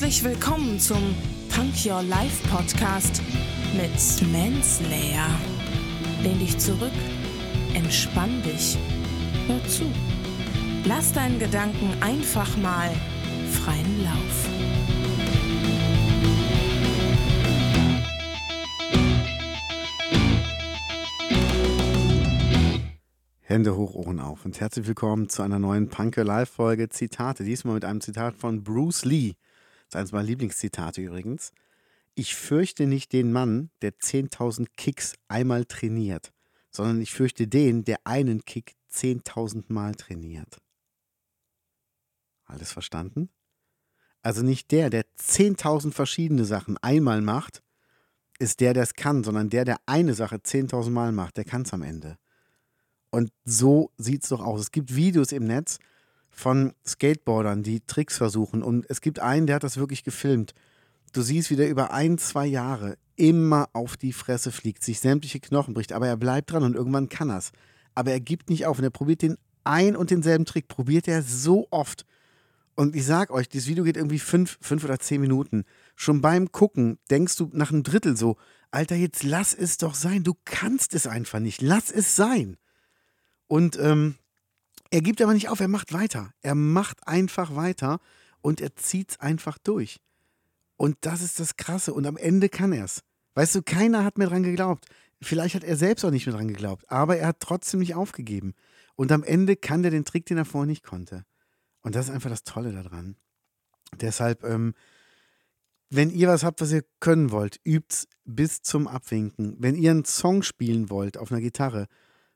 Herzlich 0.00 0.24
willkommen 0.24 0.80
zum 0.80 1.14
Punk 1.54 1.74
Your 1.84 2.02
Life 2.02 2.48
Podcast 2.48 3.20
mit 3.74 4.32
Manslayer. 4.32 5.28
Lehn 6.22 6.38
dich 6.38 6.56
zurück, 6.56 6.90
entspann 7.74 8.42
dich, 8.42 8.78
hör 9.46 9.62
zu. 9.68 9.84
Lass 10.86 11.12
deinen 11.12 11.38
Gedanken 11.38 11.92
einfach 12.00 12.56
mal 12.56 12.90
freien 13.50 14.02
Lauf. 14.02 14.48
Hände 23.42 23.76
hoch, 23.76 23.94
Ohren 23.94 24.20
auf 24.20 24.46
und 24.46 24.58
herzlich 24.60 24.86
willkommen 24.86 25.28
zu 25.28 25.42
einer 25.42 25.58
neuen 25.58 25.90
Punk 25.90 26.16
Your 26.16 26.24
Life 26.24 26.54
Folge 26.54 26.88
Zitate. 26.88 27.44
Diesmal 27.44 27.74
mit 27.74 27.84
einem 27.84 28.00
Zitat 28.00 28.34
von 28.34 28.64
Bruce 28.64 29.04
Lee. 29.04 29.34
Das 29.90 29.96
ist 29.96 29.96
eines 29.96 30.12
meiner 30.12 30.26
Lieblingszitate 30.26 31.02
übrigens. 31.02 31.52
Ich 32.14 32.36
fürchte 32.36 32.86
nicht 32.86 33.12
den 33.12 33.32
Mann, 33.32 33.70
der 33.82 33.92
10.000 33.92 34.68
Kicks 34.76 35.14
einmal 35.26 35.64
trainiert, 35.64 36.32
sondern 36.70 37.00
ich 37.00 37.12
fürchte 37.12 37.48
den, 37.48 37.84
der 37.84 37.98
einen 38.04 38.44
Kick 38.44 38.76
10.000 38.92 39.64
Mal 39.68 39.94
trainiert. 39.96 40.58
Alles 42.44 42.72
verstanden? 42.72 43.30
Also 44.22 44.42
nicht 44.42 44.70
der, 44.70 44.90
der 44.90 45.04
10.000 45.18 45.92
verschiedene 45.92 46.44
Sachen 46.44 46.76
einmal 46.78 47.20
macht, 47.20 47.62
ist 48.38 48.60
der, 48.60 48.74
der 48.74 48.84
es 48.84 48.94
kann, 48.94 49.24
sondern 49.24 49.50
der, 49.50 49.64
der 49.64 49.78
eine 49.86 50.14
Sache 50.14 50.36
10.000 50.36 50.90
Mal 50.90 51.12
macht, 51.12 51.36
der 51.36 51.44
kann 51.44 51.62
es 51.62 51.72
am 51.72 51.82
Ende. 51.82 52.16
Und 53.10 53.32
so 53.44 53.90
sieht 53.96 54.22
es 54.22 54.28
doch 54.28 54.40
aus. 54.40 54.60
Es 54.60 54.70
gibt 54.70 54.94
Videos 54.94 55.32
im 55.32 55.44
Netz 55.44 55.78
von 56.30 56.72
Skateboardern, 56.86 57.62
die 57.62 57.80
Tricks 57.80 58.16
versuchen. 58.16 58.62
Und 58.62 58.86
es 58.88 59.00
gibt 59.00 59.18
einen, 59.18 59.46
der 59.46 59.56
hat 59.56 59.64
das 59.64 59.76
wirklich 59.76 60.04
gefilmt. 60.04 60.54
Du 61.12 61.22
siehst, 61.22 61.50
wie 61.50 61.56
der 61.56 61.68
über 61.68 61.92
ein, 61.92 62.18
zwei 62.18 62.46
Jahre 62.46 62.96
immer 63.16 63.68
auf 63.72 63.96
die 63.96 64.12
Fresse 64.12 64.52
fliegt, 64.52 64.82
sich 64.82 65.00
sämtliche 65.00 65.40
Knochen 65.40 65.74
bricht, 65.74 65.92
aber 65.92 66.06
er 66.06 66.16
bleibt 66.16 66.52
dran 66.52 66.62
und 66.62 66.74
irgendwann 66.74 67.08
kann 67.08 67.30
er 67.30 67.38
es. 67.38 67.52
Aber 67.94 68.12
er 68.12 68.20
gibt 68.20 68.48
nicht 68.48 68.66
auf 68.66 68.78
und 68.78 68.84
er 68.84 68.90
probiert 68.90 69.22
den 69.22 69.36
ein 69.64 69.96
und 69.96 70.10
denselben 70.10 70.46
Trick, 70.46 70.68
probiert 70.68 71.06
er 71.06 71.22
so 71.22 71.66
oft. 71.70 72.06
Und 72.76 72.96
ich 72.96 73.04
sag 73.04 73.30
euch, 73.30 73.48
dieses 73.48 73.68
Video 73.68 73.84
geht 73.84 73.98
irgendwie 73.98 74.18
fünf, 74.18 74.56
fünf 74.62 74.84
oder 74.84 74.98
zehn 74.98 75.20
Minuten. 75.20 75.64
Schon 75.96 76.22
beim 76.22 76.50
Gucken 76.50 76.98
denkst 77.10 77.36
du 77.36 77.50
nach 77.52 77.70
einem 77.70 77.82
Drittel 77.82 78.16
so, 78.16 78.36
Alter, 78.70 78.94
jetzt 78.94 79.22
lass 79.22 79.52
es 79.52 79.76
doch 79.76 79.94
sein. 79.94 80.22
Du 80.24 80.34
kannst 80.44 80.94
es 80.94 81.06
einfach 81.06 81.40
nicht. 81.40 81.60
Lass 81.60 81.90
es 81.90 82.16
sein. 82.16 82.56
Und 83.48 83.78
ähm, 83.78 84.14
er 84.90 85.00
gibt 85.00 85.22
aber 85.22 85.34
nicht 85.34 85.48
auf, 85.48 85.60
er 85.60 85.68
macht 85.68 85.92
weiter. 85.92 86.32
Er 86.42 86.54
macht 86.54 87.06
einfach 87.06 87.54
weiter 87.54 88.00
und 88.40 88.60
er 88.60 88.74
zieht 88.76 89.12
es 89.12 89.20
einfach 89.20 89.58
durch. 89.58 90.00
Und 90.76 90.96
das 91.02 91.22
ist 91.22 91.38
das 91.38 91.56
Krasse. 91.56 91.94
Und 91.94 92.06
am 92.06 92.16
Ende 92.16 92.48
kann 92.48 92.72
er 92.72 92.84
es. 92.84 93.02
Weißt 93.34 93.54
du, 93.54 93.62
keiner 93.62 94.04
hat 94.04 94.18
mehr 94.18 94.28
dran 94.28 94.42
geglaubt. 94.42 94.86
Vielleicht 95.22 95.54
hat 95.54 95.64
er 95.64 95.76
selbst 95.76 96.04
auch 96.04 96.10
nicht 96.10 96.26
mehr 96.26 96.34
dran 96.34 96.48
geglaubt, 96.48 96.90
aber 96.90 97.18
er 97.18 97.28
hat 97.28 97.40
trotzdem 97.40 97.80
nicht 97.80 97.94
aufgegeben. 97.94 98.54
Und 98.96 99.12
am 99.12 99.22
Ende 99.22 99.56
kann 99.56 99.82
der 99.82 99.90
den 99.90 100.04
Trick, 100.04 100.26
den 100.26 100.38
er 100.38 100.44
vorher 100.44 100.66
nicht 100.66 100.82
konnte. 100.82 101.24
Und 101.82 101.94
das 101.94 102.06
ist 102.06 102.14
einfach 102.14 102.30
das 102.30 102.44
Tolle 102.44 102.72
daran. 102.72 103.16
Deshalb, 104.00 104.44
ähm, 104.44 104.74
wenn 105.90 106.10
ihr 106.10 106.28
was 106.28 106.44
habt, 106.44 106.60
was 106.60 106.72
ihr 106.72 106.84
können 107.00 107.30
wollt, 107.30 107.60
übt 107.64 108.06
bis 108.24 108.62
zum 108.62 108.88
Abwinken. 108.88 109.56
Wenn 109.58 109.74
ihr 109.74 109.90
einen 109.90 110.04
Song 110.04 110.42
spielen 110.42 110.88
wollt 110.90 111.18
auf 111.18 111.30
einer 111.30 111.40
Gitarre, 111.40 111.86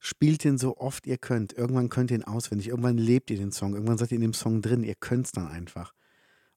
spielt 0.00 0.44
ihn 0.44 0.58
so 0.58 0.76
oft 0.78 1.06
ihr 1.06 1.18
könnt. 1.18 1.52
Irgendwann 1.52 1.88
könnt 1.88 2.10
ihr 2.10 2.16
ihn 2.16 2.24
auswendig. 2.24 2.68
Irgendwann 2.68 2.98
lebt 2.98 3.30
ihr 3.30 3.36
den 3.36 3.52
Song. 3.52 3.74
Irgendwann 3.74 3.98
seid 3.98 4.10
ihr 4.10 4.16
in 4.16 4.22
dem 4.22 4.34
Song 4.34 4.62
drin. 4.62 4.82
Ihr 4.82 4.96
könnt 4.96 5.26
es 5.26 5.32
dann 5.32 5.46
einfach. 5.46 5.94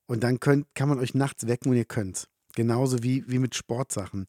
Und 0.07 0.23
dann 0.23 0.39
könnt, 0.39 0.73
kann 0.73 0.89
man 0.89 0.99
euch 0.99 1.13
nachts 1.13 1.47
wecken 1.47 1.69
und 1.69 1.77
ihr 1.77 1.85
könnt 1.85 2.27
Genauso 2.55 3.01
wie, 3.03 3.23
wie 3.27 3.39
mit 3.39 3.55
Sportsachen. 3.55 4.27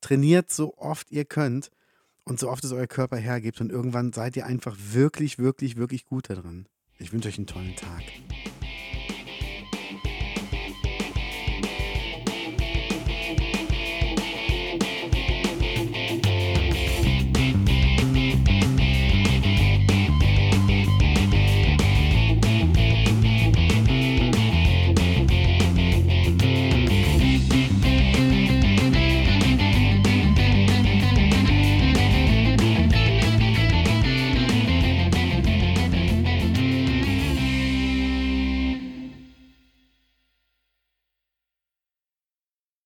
Trainiert 0.00 0.50
so 0.50 0.76
oft 0.78 1.10
ihr 1.10 1.24
könnt 1.24 1.70
und 2.24 2.40
so 2.40 2.48
oft 2.50 2.64
es 2.64 2.72
euer 2.72 2.86
Körper 2.86 3.16
hergibt. 3.16 3.60
Und 3.60 3.70
irgendwann 3.70 4.12
seid 4.12 4.36
ihr 4.36 4.46
einfach 4.46 4.76
wirklich, 4.78 5.38
wirklich, 5.38 5.76
wirklich 5.76 6.06
gut 6.06 6.30
darin. 6.30 6.66
Ich 6.98 7.12
wünsche 7.12 7.28
euch 7.28 7.38
einen 7.38 7.46
tollen 7.46 7.76
Tag. 7.76 8.02